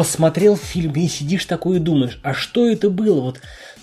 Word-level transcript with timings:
посмотрел 0.00 0.56
фильм 0.56 0.94
и 0.94 1.06
сидишь 1.08 1.44
такой 1.44 1.76
и 1.76 1.78
думаешь, 1.78 2.20
а 2.22 2.32
что 2.32 2.66
это 2.66 2.88
было? 2.88 3.20
Вот 3.20 3.40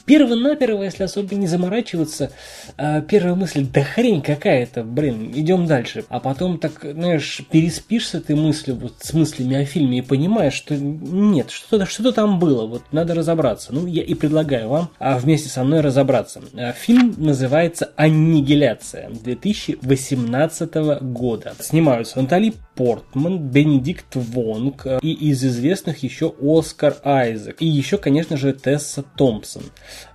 Перво-наперво, 0.07 0.83
если 0.83 1.03
особо 1.03 1.35
не 1.35 1.45
заморачиваться, 1.45 2.31
а, 2.77 3.01
первая 3.01 3.35
мысль, 3.35 3.67
да 3.71 3.83
хрень 3.83 4.21
какая-то, 4.21 4.83
блин, 4.83 5.31
идем 5.35 5.67
дальше. 5.67 6.05
А 6.07 6.21
потом 6.21 6.59
так, 6.59 6.79
знаешь, 6.81 7.41
переспишь 7.51 8.07
с 8.07 8.15
этой 8.15 8.35
мыслью, 8.35 8.77
вот 8.77 8.93
с 9.01 9.13
мыслями 9.13 9.57
о 9.57 9.65
фильме 9.65 9.99
и 9.99 10.01
понимаешь, 10.01 10.53
что 10.53 10.75
нет, 10.75 11.51
что-то 11.51 11.85
что 11.85 12.11
там 12.13 12.39
было, 12.39 12.65
вот 12.65 12.83
надо 12.93 13.15
разобраться. 13.15 13.73
Ну, 13.73 13.85
я 13.85 14.01
и 14.01 14.13
предлагаю 14.13 14.69
вам 14.69 14.89
а, 14.97 15.19
вместе 15.19 15.49
со 15.49 15.63
мной 15.63 15.81
разобраться. 15.81 16.41
А, 16.55 16.71
фильм 16.71 17.13
называется 17.17 17.91
«Аннигиляция» 17.97 19.09
2018 19.09 20.73
года. 21.01 21.53
Снимаются 21.59 22.19
Натали 22.21 22.53
Портман, 22.77 23.39
Бенедикт 23.39 24.15
Вонг 24.15 24.85
и 25.01 25.11
из 25.11 25.43
известных 25.43 26.03
еще 26.03 26.33
Оскар 26.39 26.97
Айзек. 27.03 27.59
И 27.59 27.65
еще, 27.65 27.97
конечно 27.97 28.37
же, 28.37 28.53
Тесса 28.53 29.03
Томпсон. 29.17 29.63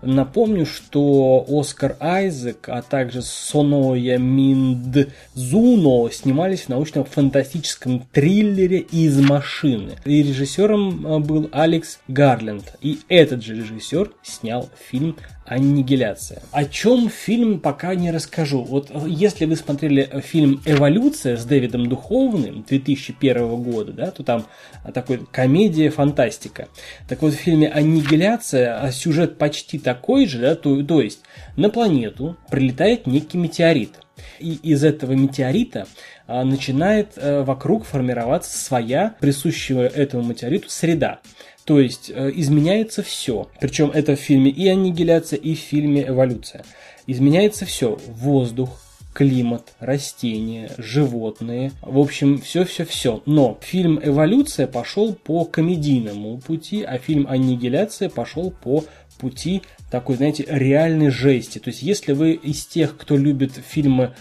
Напомню, 0.01 0.65
что 0.65 1.45
Оскар 1.49 1.97
Айзек, 1.99 2.69
а 2.69 2.83
также 2.83 3.21
Соноя 3.23 4.17
Миндзуно 4.17 6.11
снимались 6.13 6.63
в 6.63 6.69
научно-фантастическом 6.69 8.07
триллере 8.13 8.79
«Из 8.79 9.19
машины». 9.19 9.97
И 10.05 10.23
режиссером 10.23 11.07
э, 11.07 11.19
был 11.19 11.49
Алекс 11.53 11.99
Гарленд. 12.07 12.75
И 12.81 13.01
этот 13.09 13.43
же 13.43 13.57
режиссер 13.57 14.13
снял 14.23 14.71
фильм 14.89 15.17
Аннигиляция. 15.45 16.43
О 16.53 16.65
чем 16.65 17.11
фильм 17.11 17.61
пока 17.61 17.95
не 17.95 18.11
расскажу. 18.11 18.63
Вот 18.63 18.91
э, 18.91 19.05
если 19.09 19.45
вы 19.45 19.57
смотрели 19.57 20.09
э, 20.11 20.21
фильм 20.21 20.63
«Эволюция» 20.65 21.37
с 21.37 21.45
Дэвидом 21.45 21.89
Духовным 21.89 22.52
2001 22.61 23.63
года, 23.63 23.93
да, 23.93 24.11
то 24.11 24.23
там 24.23 24.47
такой 24.93 25.27
комедия-фантастика. 25.31 26.69
Так 27.09 27.23
вот 27.23 27.33
в 27.33 27.37
фильме 27.37 27.69
«Аннигиляция» 27.69 28.81
а 28.81 28.93
сюжет 28.93 29.39
почти 29.39 29.79
такой 29.79 30.27
же, 30.27 30.39
да, 30.39 30.55
то, 30.55 30.83
то 30.83 31.01
есть 31.01 31.21
на 31.57 31.71
планету 31.71 32.37
прилетает 32.51 33.07
некий 33.07 33.39
метеорит. 33.39 33.99
И 34.39 34.55
из 34.55 34.85
этого 34.85 35.13
метеорита 35.13 35.87
а, 36.27 36.45
начинает 36.45 37.13
а, 37.17 37.43
вокруг 37.43 37.85
формироваться 37.85 38.59
своя, 38.59 39.15
присущая 39.21 39.89
этому 39.89 40.25
метеориту, 40.25 40.69
среда. 40.69 41.21
То 41.65 41.79
есть 41.79 42.11
э, 42.13 42.33
изменяется 42.35 43.03
все. 43.03 43.49
Причем 43.61 43.91
это 43.91 44.17
в 44.17 44.19
фильме 44.19 44.51
и 44.51 44.67
аннигиляция, 44.69 45.39
и 45.39 45.55
в 45.55 45.59
фильме 45.59 46.09
эволюция. 46.09 46.65
Изменяется 47.07 47.67
все. 47.67 48.01
Воздух, 48.09 48.81
климат, 49.13 49.75
растения, 49.79 50.71
животные, 50.79 51.73
в 51.83 51.99
общем, 51.99 52.39
все-все-все. 52.39 53.23
Но 53.27 53.59
фильм 53.61 54.01
«Эволюция» 54.03 54.67
пошел 54.67 55.15
по 55.15 55.45
комедийному 55.45 56.39
пути, 56.39 56.83
а 56.83 56.99
фильм 56.99 57.27
«Аннигиляция» 57.29 58.09
пошел 58.09 58.51
по 58.51 58.85
пути 59.19 59.63
такой, 59.91 60.17
знаете, 60.17 60.45
реальной 60.49 61.11
жести. 61.11 61.59
То 61.59 61.71
есть, 61.71 61.83
если 61.83 62.13
вы 62.13 62.33
из 62.33 62.67
тех, 62.67 62.97
кто 62.97 63.17
любит 63.17 63.53
фильмы 63.53 64.15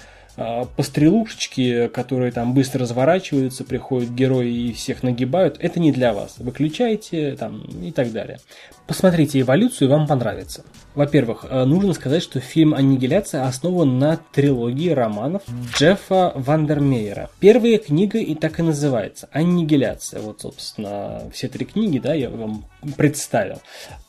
пострелушечки, 0.76 1.88
которые 1.88 2.32
там 2.32 2.54
быстро 2.54 2.82
разворачиваются, 2.82 3.64
приходят 3.64 4.10
герои 4.10 4.70
и 4.70 4.73
всех 4.73 5.04
нагибают, 5.04 5.58
это 5.60 5.80
не 5.80 5.92
для 5.92 6.14
вас. 6.14 6.36
Выключайте 6.38 7.36
там 7.36 7.62
и 7.62 7.92
так 7.92 8.12
далее. 8.12 8.40
Посмотрите 8.88 9.40
эволюцию, 9.40 9.90
вам 9.90 10.08
понравится. 10.08 10.64
Во-первых, 10.96 11.46
э, 11.50 11.64
нужно 11.64 11.94
сказать, 11.94 12.22
что 12.22 12.42
фильм 12.42 12.73
«Аннигиляция» 12.73 13.46
основан 13.46 13.98
на 14.00 14.18
трилогии 14.34 14.90
романов 14.90 15.44
Джеффа 15.73 16.34
Вандермеера. 16.36 17.30
Первая 17.40 17.78
книга 17.78 18.20
и 18.20 18.36
так 18.36 18.60
и 18.60 18.64
называется 18.64 19.30
«Аннигиляция». 19.32 20.20
Вот, 20.20 20.42
собственно, 20.42 21.22
все 21.34 21.48
три 21.48 21.66
книги, 21.66 22.00
да, 22.00 22.14
я 22.14 22.30
вам 22.30 22.66
представил. 22.98 23.62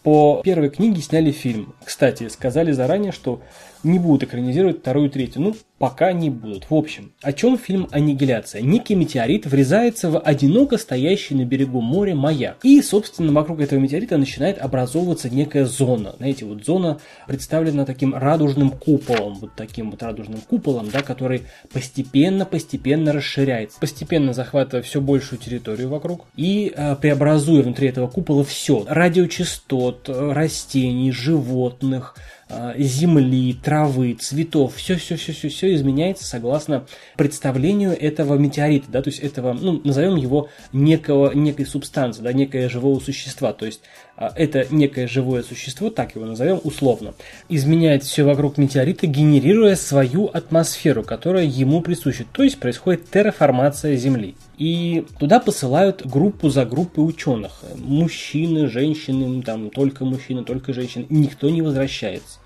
По 0.03 0.41
первой 0.43 0.71
книге 0.71 1.01
сняли 1.01 1.31
фильм. 1.31 1.75
Кстати, 1.85 2.29
сказали 2.29 2.73
заранее, 2.73 3.13
что 3.13 3.41
не 3.85 4.01
будут 4.01 4.25
экранизировать 4.25 4.81
вторую 4.81 5.07
и 5.09 5.11
третью. 5.11 5.43
Ну, 5.43 5.57
пока 5.83 6.13
не 6.13 6.31
будут. 6.31 6.71
В 6.71 6.75
общем, 6.77 7.11
о 7.23 7.33
чем 7.33 7.59
фильм 7.59 7.89
«Аннигиляция»? 7.91 8.63
Некий 8.63 8.95
метеорит 8.95 9.47
врезается 9.47 10.11
в 10.11 10.21
одиноко 10.21 10.79
стоящий 10.79 11.35
на 11.35 11.45
берегу 11.45 11.81
моря 11.81 12.15
маяк. 12.15 12.59
И, 12.63 12.81
собственно, 12.83 13.33
вокруг 13.33 13.59
этого 13.59 13.81
метеорита 13.81 14.17
начинает 14.17 14.61
образовываться 14.61 15.29
некая 15.29 15.65
зона. 15.65 16.15
Знаете, 16.19 16.45
вот 16.45 16.65
зона 16.65 17.01
представлена 17.27 17.85
таким 17.85 18.15
радужным 18.15 18.71
куполом. 18.71 19.35
Вот 19.41 19.57
таким 19.57 19.91
вот 19.91 20.05
радужным 20.05 20.41
куполом, 20.43 20.89
да, 20.89 21.03
который 21.03 21.43
постепенно-постепенно 21.73 23.13
расширяется. 23.13 23.81
Постепенно 23.81 24.35
захватывая 24.35 24.85
все 24.85 25.01
большую 25.01 25.41
территорию 25.41 25.89
вокруг. 25.89 26.27
И 26.37 26.73
э, 26.73 26.95
преобразуя 26.95 27.65
внутри 27.65 27.89
этого 27.89 28.07
купола 28.07 28.45
все. 28.45 28.85
Радиочастот, 28.89 30.09
растений, 30.09 31.11
животных, 31.11 32.15
а, 32.55 32.75
земли, 32.77 33.55
травы, 33.55 34.13
цветов, 34.13 34.75
все-все-все-все-все 34.77 35.72
изменяется 35.75 36.25
согласно 36.25 36.87
представлению 37.17 37.99
этого 37.99 38.37
метеорита, 38.37 38.87
да, 38.91 39.03
то 39.03 39.11
есть 39.11 39.21
этого, 39.21 39.53
ну, 39.53 39.81
назовем 39.85 40.17
его 40.17 40.49
некого, 40.73 41.33
некой 41.35 41.67
субстанции, 41.67 42.23
да, 42.23 42.33
некое 42.33 42.69
живого 42.69 43.01
существа, 43.01 43.53
то 43.53 43.67
есть 43.67 43.81
а, 44.17 44.33
это 44.37 44.67
некое 44.71 45.07
живое 45.07 45.43
существо, 45.43 45.91
так 45.91 46.15
его 46.15 46.27
назовем 46.27 46.61
условно, 46.65 47.15
изменяет 47.49 48.05
все 48.05 48.25
вокруг 48.25 48.59
метеорита, 48.59 49.07
генерируя 49.07 49.75
свою 49.75 50.27
атмосферу, 50.27 51.03
которая 51.03 51.45
ему 51.45 51.81
присуща, 51.81 52.25
то 52.31 52.43
есть 52.43 52.59
происходит 52.59 53.11
терраформация 53.11 53.97
Земли. 53.97 54.37
И 54.59 55.05
туда 55.19 55.41
посылают 55.41 56.07
группу 56.07 56.51
за 56.51 56.65
группой 56.65 57.01
ученых. 57.01 57.63
Мужчины, 57.77 58.69
женщины, 58.69 59.43
там 59.43 59.71
только 59.71 60.05
мужчины, 60.05 60.45
только 60.45 60.73
женщины. 60.73 61.07
Никто 61.09 61.51
не 61.51 61.63
возвращается. 61.63 62.39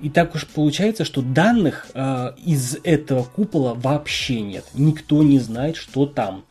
И 0.00 0.08
так 0.08 0.34
уж 0.34 0.46
получается, 0.46 1.04
что 1.04 1.22
данных 1.22 1.88
э, 1.94 2.32
из 2.44 2.78
этого 2.84 3.24
купола 3.24 3.74
вообще 3.74 4.40
нет. 4.40 4.64
Никто 4.74 5.22
не 5.22 5.38
знает, 5.38 5.76
что 5.76 6.06
там. 6.06 6.44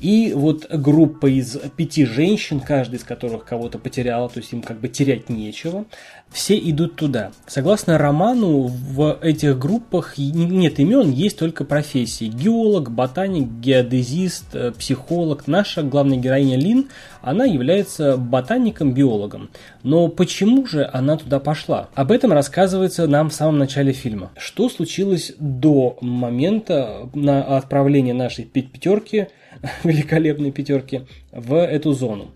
И 0.00 0.32
вот 0.34 0.66
группа 0.68 1.26
из 1.26 1.56
пяти 1.76 2.04
женщин, 2.04 2.60
каждая 2.60 2.98
из 2.98 3.04
которых 3.04 3.44
кого-то 3.44 3.78
потеряла, 3.78 4.28
то 4.28 4.40
есть 4.40 4.52
им 4.52 4.62
как 4.62 4.80
бы 4.80 4.88
терять 4.88 5.28
нечего, 5.28 5.84
все 6.32 6.58
идут 6.58 6.96
туда. 6.96 7.30
Согласно 7.46 7.98
роману, 7.98 8.62
в 8.66 9.18
этих 9.20 9.58
группах 9.58 10.18
нет 10.18 10.80
имен, 10.80 11.10
есть 11.10 11.38
только 11.38 11.64
профессии. 11.64 12.24
Геолог, 12.24 12.90
ботаник, 12.90 13.48
геодезист, 13.48 14.54
э, 14.54 14.72
психолог. 14.72 15.46
Наша 15.46 15.82
главная 15.82 16.16
героиня 16.16 16.56
Лин, 16.56 16.88
она 17.20 17.44
является 17.44 18.16
ботаником-биологом. 18.16 19.50
Но 19.82 20.08
почему 20.08 20.66
же 20.66 20.88
она 20.92 21.16
туда 21.16 21.38
пошла? 21.38 21.88
Об 21.94 22.10
этом 22.10 22.32
рассказывается 22.92 23.06
нам 23.06 23.30
в 23.30 23.32
самом 23.32 23.58
начале 23.58 23.92
фильма. 23.92 24.30
Что 24.36 24.68
случилось 24.68 25.32
до 25.38 25.96
момента 26.00 27.08
на 27.14 27.56
отправления 27.56 28.14
нашей 28.14 28.44
пятерки, 28.44 29.28
великолепной 29.84 30.50
пятерки, 30.50 31.02
в 31.32 31.54
эту 31.54 31.92
зону? 31.92 32.32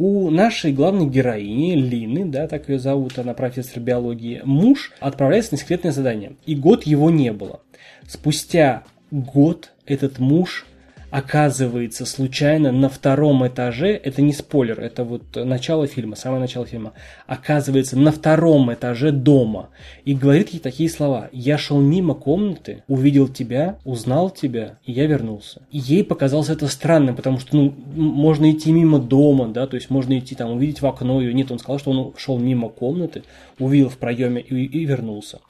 у 0.00 0.30
нашей 0.30 0.72
главной 0.72 1.08
героини 1.08 1.74
Лины, 1.74 2.24
да, 2.24 2.46
так 2.46 2.68
ее 2.68 2.78
зовут, 2.78 3.18
она 3.18 3.34
профессор 3.34 3.82
биологии, 3.82 4.40
муж 4.44 4.92
отправляется 5.00 5.54
на 5.54 5.58
секретное 5.58 5.90
задание. 5.90 6.36
И 6.46 6.54
год 6.54 6.84
его 6.84 7.10
не 7.10 7.32
было. 7.32 7.62
Спустя 8.06 8.84
год 9.10 9.72
этот 9.86 10.20
муж 10.20 10.66
оказывается 11.10 12.04
случайно 12.04 12.72
на 12.72 12.88
втором 12.88 13.46
этаже, 13.46 13.88
это 13.88 14.22
не 14.22 14.32
спойлер, 14.32 14.80
это 14.80 15.04
вот 15.04 15.36
начало 15.36 15.86
фильма, 15.86 16.16
самое 16.16 16.40
начало 16.40 16.66
фильма, 16.66 16.92
оказывается 17.26 17.98
на 17.98 18.12
втором 18.12 18.72
этаже 18.72 19.12
дома 19.12 19.70
и 20.04 20.14
говорит 20.14 20.50
ей 20.50 20.60
такие 20.60 20.90
слова. 20.90 21.28
Я 21.32 21.58
шел 21.58 21.80
мимо 21.80 22.14
комнаты, 22.14 22.82
увидел 22.88 23.28
тебя, 23.28 23.78
узнал 23.84 24.30
тебя, 24.30 24.78
и 24.84 24.92
я 24.92 25.06
вернулся. 25.06 25.62
И 25.70 25.78
ей 25.78 26.04
показалось 26.04 26.50
это 26.50 26.66
странным, 26.68 27.16
потому 27.16 27.38
что, 27.38 27.56
ну, 27.56 27.74
можно 27.94 28.50
идти 28.50 28.72
мимо 28.72 28.98
дома, 28.98 29.48
да, 29.48 29.66
то 29.66 29.76
есть 29.76 29.90
можно 29.90 30.18
идти 30.18 30.34
там, 30.34 30.50
увидеть 30.50 30.82
в 30.82 30.86
окно 30.86 31.20
ее. 31.20 31.32
Нет, 31.32 31.50
он 31.50 31.58
сказал, 31.58 31.78
что 31.78 31.90
он 31.90 32.14
шел 32.16 32.38
мимо 32.38 32.68
комнаты, 32.68 33.22
увидел 33.58 33.88
в 33.88 33.96
проеме 33.98 34.40
и, 34.40 34.64
и 34.64 34.84
вернулся. 34.84 35.40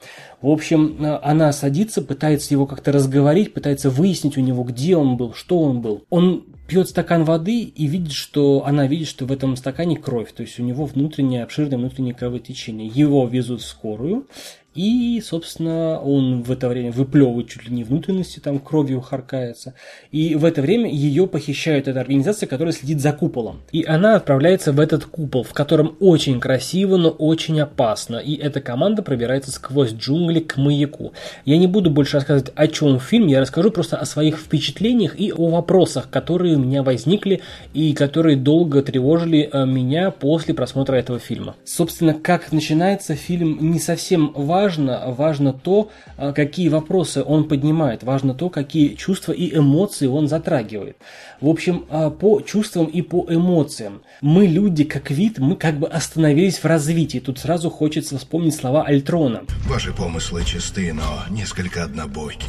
В 0.41 0.49
общем, 0.49 0.97
она 1.21 1.51
садится, 1.51 2.01
пытается 2.01 2.53
его 2.53 2.65
как-то 2.65 2.91
разговорить, 2.91 3.53
пытается 3.53 3.89
выяснить 3.89 4.37
у 4.37 4.41
него, 4.41 4.63
где 4.63 4.95
он 4.95 5.17
был, 5.17 5.33
что 5.33 5.48
что 5.49 5.61
он 5.61 5.81
был? 5.81 6.05
Он 6.11 6.45
пьет 6.67 6.89
стакан 6.89 7.23
воды 7.23 7.61
и 7.63 7.87
видит, 7.87 8.11
что 8.11 8.67
она 8.67 8.85
видит, 8.85 9.07
что 9.07 9.25
в 9.25 9.31
этом 9.31 9.55
стакане 9.55 9.97
кровь, 9.97 10.31
то 10.31 10.43
есть 10.43 10.59
у 10.59 10.63
него 10.63 10.85
внутреннее, 10.85 11.41
обширное 11.41 11.79
внутреннее 11.79 12.13
кровотечение. 12.13 12.87
Его 12.87 13.25
везут 13.25 13.61
в 13.61 13.65
скорую, 13.65 14.27
И, 14.75 15.21
собственно, 15.25 15.99
он 15.99 16.43
в 16.43 16.51
это 16.51 16.69
время 16.69 16.91
выплевывает 16.91 17.49
чуть 17.49 17.67
ли 17.67 17.75
не 17.75 17.83
внутренности, 17.83 18.39
там 18.39 18.59
кровью 18.59 19.01
харкается. 19.01 19.73
И 20.11 20.35
в 20.35 20.45
это 20.45 20.61
время 20.61 20.91
ее 20.91 21.25
похищает 21.25 21.87
эта 21.87 21.99
организация, 21.99 22.45
которая 22.45 22.71
следит 22.71 23.01
за 23.01 23.11
куполом. 23.11 23.61
И 23.71 23.83
она 23.83 24.15
отправляется 24.15 24.71
в 24.71 24.79
этот 24.79 25.05
купол, 25.05 25.43
в 25.43 25.53
котором 25.53 25.97
очень 25.99 26.39
красиво, 26.39 26.97
но 26.97 27.09
очень 27.09 27.59
опасно. 27.59 28.17
И 28.17 28.35
эта 28.35 28.61
команда 28.61 29.01
пробирается 29.01 29.51
сквозь 29.51 29.91
джунгли 29.91 30.39
к 30.39 30.57
маяку. 30.57 31.13
Я 31.45 31.57
не 31.57 31.67
буду 31.67 31.89
больше 31.89 32.17
рассказывать, 32.17 32.51
о 32.55 32.67
чем 32.67 32.99
фильм, 32.99 33.27
я 33.27 33.41
расскажу 33.41 33.71
просто 33.71 33.97
о 33.97 34.05
своих 34.05 34.37
впечатлениях 34.37 35.19
и 35.19 35.33
о 35.33 35.49
вопросах, 35.49 36.09
которые 36.11 36.57
у 36.57 36.59
меня 36.59 36.83
возникли 36.83 37.41
и 37.73 37.93
которые 37.93 38.37
долго 38.37 38.83
тревожили 38.83 39.49
э, 39.51 39.65
меня 39.65 40.11
после 40.11 40.53
просмотра 40.53 40.95
этого 40.95 41.17
фильма. 41.17 41.55
Собственно, 41.65 42.13
как 42.13 42.51
начинается 42.51 43.15
фильм 43.15 43.57
не 43.71 43.79
совсем 43.79 44.31
важно, 44.35 44.58
важно, 44.59 45.03
важно 45.07 45.53
то, 45.53 45.89
а, 46.17 46.33
какие 46.33 46.69
вопросы 46.69 47.23
он 47.23 47.47
поднимает, 47.47 48.03
важно 48.03 48.33
то, 48.33 48.49
какие 48.49 48.95
чувства 48.95 49.31
и 49.31 49.55
эмоции 49.57 50.07
он 50.07 50.27
затрагивает. 50.27 50.97
В 51.41 51.47
общем, 51.47 51.85
а, 51.89 52.09
по 52.09 52.41
чувствам 52.41 52.85
и 52.85 53.01
по 53.01 53.25
эмоциям. 53.29 54.01
Мы 54.21 54.47
люди, 54.47 54.83
как 54.83 55.11
вид, 55.11 55.39
мы 55.39 55.55
как 55.55 55.79
бы 55.79 55.87
остановились 55.87 56.59
в 56.59 56.65
развитии. 56.65 57.19
Тут 57.19 57.39
сразу 57.39 57.69
хочется 57.69 58.17
вспомнить 58.17 58.55
слова 58.55 58.83
Альтрона. 58.83 59.41
Ваши 59.67 59.93
помыслы 59.93 60.43
чисты, 60.43 60.93
но 60.93 61.23
несколько 61.29 61.83
однобойки. 61.83 62.47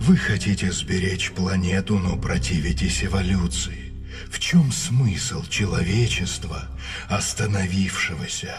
Вы 0.00 0.16
хотите 0.16 0.72
сберечь 0.72 1.32
планету, 1.32 1.98
но 1.98 2.16
противитесь 2.16 3.04
эволюции. 3.04 3.92
В 4.30 4.38
чем 4.38 4.72
смысл 4.72 5.42
человечества, 5.48 6.68
остановившегося 7.08 8.54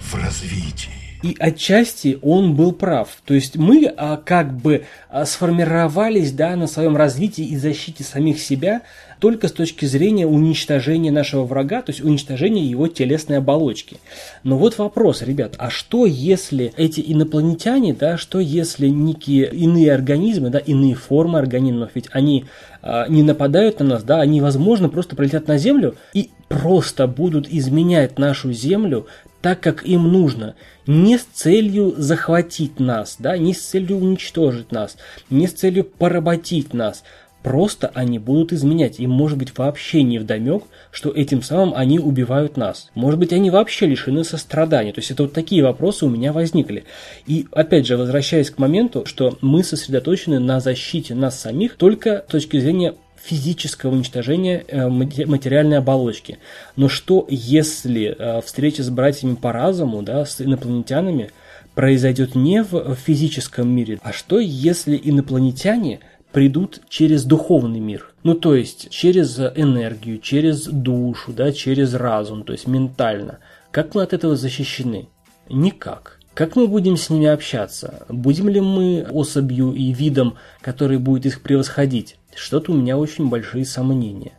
в 0.00 0.14
развитии? 0.14 1.05
И 1.22 1.34
отчасти 1.38 2.18
он 2.22 2.54
был 2.54 2.72
прав. 2.72 3.08
То 3.24 3.34
есть 3.34 3.56
мы 3.56 3.92
а, 3.96 4.16
как 4.16 4.54
бы 4.56 4.84
а, 5.08 5.24
сформировались 5.24 6.32
да, 6.32 6.56
на 6.56 6.66
своем 6.66 6.96
развитии 6.96 7.44
и 7.44 7.56
защите 7.56 8.04
самих 8.04 8.40
себя 8.40 8.82
только 9.18 9.48
с 9.48 9.52
точки 9.52 9.86
зрения 9.86 10.26
уничтожения 10.26 11.10
нашего 11.10 11.44
врага, 11.44 11.82
то 11.82 11.90
есть 11.90 12.04
уничтожения 12.04 12.64
его 12.64 12.86
телесной 12.86 13.38
оболочки. 13.38 13.96
Но 14.42 14.58
вот 14.58 14.76
вопрос, 14.78 15.22
ребят, 15.22 15.54
а 15.58 15.70
что 15.70 16.06
если 16.06 16.72
эти 16.76 17.02
инопланетяне, 17.06 17.94
да, 17.94 18.18
что 18.18 18.40
если 18.40 18.88
некие 18.88 19.48
иные 19.50 19.92
организмы, 19.92 20.50
да, 20.50 20.58
иные 20.58 20.94
формы 20.94 21.38
организмов, 21.38 21.92
ведь 21.94 22.08
они 22.12 22.44
а, 22.82 23.06
не 23.08 23.22
нападают 23.22 23.80
на 23.80 23.86
нас, 23.86 24.02
да, 24.02 24.20
они, 24.20 24.40
возможно, 24.40 24.88
просто 24.88 25.16
прилетят 25.16 25.48
на 25.48 25.58
Землю 25.58 25.96
и 26.12 26.30
просто 26.48 27.06
будут 27.06 27.48
изменять 27.48 28.18
нашу 28.18 28.52
Землю 28.52 29.06
так, 29.46 29.60
как 29.60 29.86
им 29.86 30.10
нужно, 30.10 30.56
не 30.88 31.18
с 31.18 31.22
целью 31.22 31.94
захватить 31.96 32.80
нас, 32.80 33.14
да, 33.20 33.38
не 33.38 33.54
с 33.54 33.64
целью 33.64 33.98
уничтожить 33.98 34.72
нас, 34.72 34.96
не 35.30 35.46
с 35.46 35.52
целью 35.52 35.84
поработить 35.84 36.74
нас, 36.74 37.04
Просто 37.44 37.92
они 37.94 38.18
будут 38.18 38.52
изменять. 38.52 38.98
Им 38.98 39.10
может 39.10 39.38
быть 39.38 39.56
вообще 39.56 40.02
не 40.02 40.18
вдомек, 40.18 40.64
что 40.90 41.12
этим 41.12 41.42
самым 41.42 41.74
они 41.76 42.00
убивают 42.00 42.56
нас. 42.56 42.90
Может 42.96 43.20
быть, 43.20 43.32
они 43.32 43.50
вообще 43.50 43.86
лишены 43.86 44.24
сострадания. 44.24 44.92
То 44.92 44.98
есть 44.98 45.12
это 45.12 45.22
вот 45.22 45.32
такие 45.32 45.62
вопросы 45.62 46.06
у 46.06 46.08
меня 46.08 46.32
возникли. 46.32 46.86
И 47.28 47.46
опять 47.52 47.86
же, 47.86 47.96
возвращаясь 47.96 48.50
к 48.50 48.58
моменту, 48.58 49.06
что 49.06 49.38
мы 49.42 49.62
сосредоточены 49.62 50.40
на 50.40 50.58
защите 50.58 51.14
нас 51.14 51.38
самих 51.38 51.76
только 51.76 52.24
с 52.26 52.32
точки 52.32 52.58
зрения 52.58 52.96
физического 53.26 53.92
уничтожения 53.92 54.64
э, 54.66 54.88
материальной 54.88 55.78
оболочки. 55.78 56.38
Но 56.76 56.88
что 56.88 57.26
если 57.28 58.14
э, 58.16 58.40
встреча 58.42 58.82
с 58.82 58.90
братьями 58.90 59.34
по 59.34 59.52
разуму, 59.52 60.02
да, 60.02 60.24
с 60.24 60.40
инопланетянами, 60.40 61.30
произойдет 61.74 62.34
не 62.34 62.62
в 62.62 62.94
физическом 62.94 63.68
мире, 63.68 63.98
а 64.02 64.12
что 64.12 64.38
если 64.38 64.98
инопланетяне 65.02 66.00
придут 66.32 66.80
через 66.88 67.24
духовный 67.24 67.80
мир? 67.80 68.14
Ну, 68.22 68.34
то 68.34 68.54
есть 68.54 68.90
через 68.90 69.38
энергию, 69.38 70.18
через 70.18 70.64
душу, 70.64 71.32
да, 71.32 71.52
через 71.52 71.94
разум, 71.94 72.44
то 72.44 72.52
есть 72.52 72.66
ментально. 72.66 73.40
Как 73.70 73.94
мы 73.94 74.02
от 74.02 74.12
этого 74.12 74.36
защищены? 74.36 75.08
Никак. 75.50 76.15
Как 76.36 76.54
мы 76.54 76.68
будем 76.68 76.98
с 76.98 77.08
ними 77.08 77.28
общаться? 77.28 78.04
Будем 78.10 78.50
ли 78.50 78.60
мы 78.60 79.06
особью 79.10 79.72
и 79.72 79.90
видом, 79.94 80.34
который 80.60 80.98
будет 80.98 81.24
их 81.24 81.40
превосходить? 81.40 82.16
Что-то 82.34 82.72
у 82.72 82.74
меня 82.74 82.98
очень 82.98 83.30
большие 83.30 83.64
сомнения. 83.64 84.32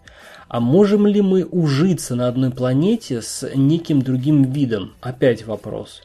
А 0.47 0.59
можем 0.59 1.07
ли 1.07 1.21
мы 1.21 1.43
ужиться 1.43 2.13
на 2.13 2.27
одной 2.27 2.51
планете 2.51 3.23
с 3.23 3.49
неким 3.55 4.03
другим 4.03 4.43
видом? 4.43 4.93
Опять 5.01 5.47
вопрос. 5.47 6.03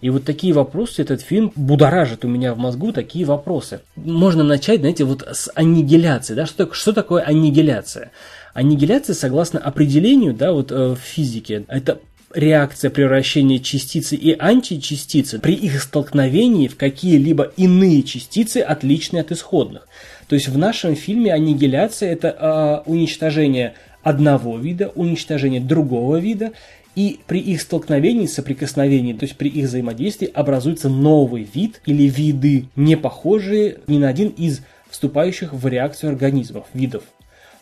И 0.00 0.08
вот 0.08 0.24
такие 0.24 0.54
вопросы, 0.54 1.02
этот 1.02 1.20
фильм 1.20 1.52
будоражит 1.54 2.24
у 2.24 2.28
меня 2.28 2.54
в 2.54 2.58
мозгу 2.58 2.92
такие 2.92 3.26
вопросы. 3.26 3.80
Можно 3.96 4.44
начать, 4.44 4.80
знаете, 4.80 5.04
вот 5.04 5.28
с 5.30 5.50
аннигиляции. 5.54 6.32
Да? 6.32 6.46
Что, 6.46 6.72
что 6.72 6.94
такое 6.94 7.22
аннигиляция? 7.22 8.12
Аннигиляция, 8.54 9.12
согласно 9.12 9.58
определению 9.60 10.32
да, 10.32 10.52
вот, 10.52 10.72
э, 10.72 10.94
в 10.94 10.96
физике, 10.96 11.66
это 11.68 12.00
реакция 12.34 12.90
превращения 12.90 13.58
частицы 13.58 14.16
и 14.16 14.36
античастицы 14.38 15.38
при 15.38 15.54
их 15.54 15.82
столкновении 15.82 16.68
в 16.68 16.76
какие-либо 16.76 17.52
иные 17.56 18.02
частицы, 18.02 18.58
отличные 18.58 19.22
от 19.22 19.32
исходных. 19.32 19.88
То 20.28 20.34
есть 20.34 20.48
в 20.48 20.58
нашем 20.58 20.94
фильме 20.94 21.32
аннигиляция– 21.32 22.12
это 22.12 22.84
э, 22.86 22.90
уничтожение 22.90 23.74
одного 24.02 24.58
вида, 24.58 24.92
уничтожение 24.94 25.60
другого 25.60 26.16
вида, 26.16 26.52
и 26.94 27.20
при 27.26 27.38
их 27.38 27.60
столкновении, 27.60 28.26
соприкосновении, 28.26 29.12
то 29.12 29.24
есть 29.24 29.36
при 29.36 29.48
их 29.48 29.66
взаимодействии 29.66 30.28
образуется 30.32 30.88
новый 30.88 31.48
вид 31.54 31.80
или 31.86 32.08
виды, 32.08 32.66
не 32.74 32.96
похожие 32.96 33.78
ни 33.86 33.98
на 33.98 34.08
один 34.08 34.30
из 34.30 34.62
вступающих 34.90 35.52
в 35.52 35.66
реакцию 35.68 36.10
организмов, 36.10 36.66
видов. 36.74 37.04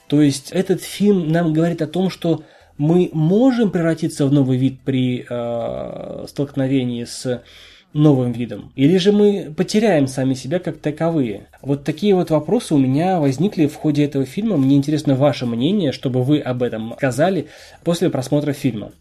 То 0.06 0.22
есть 0.22 0.52
этот 0.52 0.82
фильм 0.82 1.30
нам 1.30 1.52
говорит 1.52 1.82
о 1.82 1.86
том, 1.86 2.08
что 2.08 2.44
мы 2.78 3.10
можем 3.12 3.70
превратиться 3.70 4.26
в 4.26 4.32
новый 4.32 4.58
вид 4.58 4.80
при 4.84 5.26
э, 5.28 6.24
столкновении 6.28 7.04
с 7.04 7.42
новым 7.92 8.32
видом? 8.32 8.72
Или 8.76 8.98
же 8.98 9.12
мы 9.12 9.52
потеряем 9.56 10.06
сами 10.06 10.34
себя 10.34 10.58
как 10.58 10.78
таковые? 10.78 11.48
Вот 11.62 11.84
такие 11.84 12.14
вот 12.14 12.30
вопросы 12.30 12.74
у 12.74 12.78
меня 12.78 13.18
возникли 13.18 13.66
в 13.66 13.74
ходе 13.74 14.04
этого 14.04 14.24
фильма. 14.24 14.56
Мне 14.56 14.76
интересно 14.76 15.14
ваше 15.14 15.46
мнение, 15.46 15.92
чтобы 15.92 16.22
вы 16.22 16.38
об 16.38 16.62
этом 16.62 16.94
сказали 16.96 17.46
после 17.84 18.10
просмотра 18.10 18.52
фильма. 18.52 18.92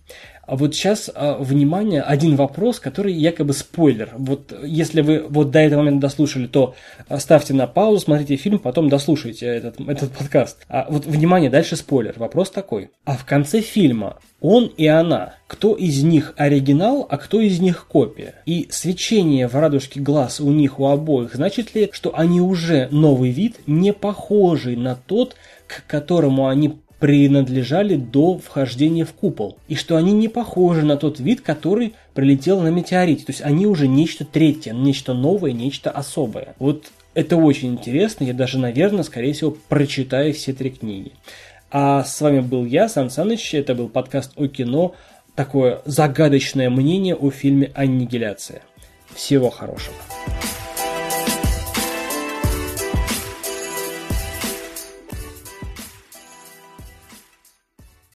А 0.48 0.56
вот 0.56 0.76
сейчас, 0.76 1.10
а, 1.14 1.38
внимание, 1.38 2.02
один 2.02 2.36
вопрос, 2.36 2.80
который 2.80 3.14
якобы 3.14 3.54
спойлер. 3.54 4.12
Вот 4.18 4.54
если 4.64 5.02
вы 5.02 5.26
вот 5.28 5.52
до 5.52 5.60
этого 5.60 5.82
момента 5.82 6.08
дослушали, 6.08 6.48
то 6.48 6.76
ставьте 7.18 7.54
на 7.54 7.68
паузу, 7.68 8.06
смотрите 8.06 8.36
фильм, 8.36 8.60
потом 8.60 8.90
дослушайте 8.90 9.48
этот, 9.48 9.80
этот 9.80 10.12
подкаст. 10.12 10.66
А 10.70 10.88
вот, 10.90 11.06
внимание, 11.06 11.50
дальше 11.50 11.76
спойлер. 11.76 12.14
Вопрос 12.18 12.52
такой. 12.52 12.90
А 13.06 13.18
в 13.18 13.26
конце 13.26 13.62
фильма 13.62 14.20
он 14.40 14.66
и 14.66 14.86
она, 14.86 15.36
кто 15.48 15.76
из 15.76 16.04
них 16.04 16.34
оригинал, 16.38 17.08
а 17.10 17.18
кто 17.18 17.42
из 17.42 17.60
них 17.60 17.88
копия? 17.88 18.36
И 18.46 18.68
свечение 18.70 19.48
в 19.48 19.56
радужке 19.56 20.00
глаз 20.00 20.40
у 20.40 20.52
них 20.52 20.80
у 20.80 20.86
обоих, 20.86 21.34
значит 21.34 21.74
ли, 21.74 21.90
что 21.92 22.16
они 22.16 22.42
уже 22.42 22.88
новый 22.92 23.32
вид, 23.32 23.60
не 23.66 23.94
похожий 23.94 24.76
на 24.76 24.96
тот, 24.96 25.36
к 25.68 25.88
которому 25.88 26.48
они 26.48 26.78
принадлежали 27.00 27.96
до 27.96 28.38
вхождения 28.38 29.06
в 29.06 29.14
купол, 29.14 29.58
и 29.68 29.76
что 29.76 29.98
они 29.98 30.14
не 30.14 30.28
похожи 30.28 30.84
на 30.84 30.98
тот 30.98 31.20
вид, 31.20 31.42
который 31.42 31.94
прилетел 32.14 32.62
на 32.62 32.70
метеорите. 32.70 33.26
То 33.26 33.32
есть 33.32 33.42
они 33.42 33.68
уже 33.68 33.88
нечто 33.88 34.26
третье, 34.26 34.74
нечто 34.74 35.14
новое, 35.14 35.52
нечто 35.52 35.92
особое. 35.92 36.56
Вот 36.60 36.86
это 37.14 37.38
очень 37.38 37.74
интересно, 37.74 38.26
я 38.26 38.34
даже, 38.34 38.60
наверное, 38.60 39.04
скорее 39.04 39.34
всего, 39.34 39.56
прочитаю 39.70 40.34
все 40.34 40.54
три 40.54 40.70
книги. 40.70 41.12
А 41.72 42.04
с 42.04 42.22
вами 42.22 42.40
был 42.40 42.66
я, 42.66 42.88
Сан 42.88 43.10
Саныч, 43.10 43.54
это 43.54 43.76
был 43.76 43.90
подкаст 43.90 44.34
о 44.36 44.48
кино, 44.48 44.96
такое 45.36 45.82
загадочное 45.86 46.70
мнение 46.70 47.16
о 47.16 47.32
фильме 47.32 47.72
«Аннигиляция». 47.76 48.62
Всего 49.14 49.50
хорошего. 49.50 49.96